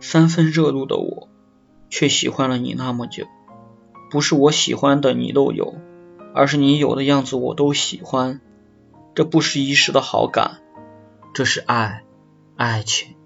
[0.00, 1.28] 三分热度的我
[1.90, 3.26] 却喜欢了你那么久。
[4.10, 5.74] 不是我喜欢的你都有
[6.34, 8.40] 而是你有的样子我都喜欢。
[9.14, 10.60] 这不是一时的好感
[11.34, 12.04] 这是爱
[12.56, 13.17] 爱情。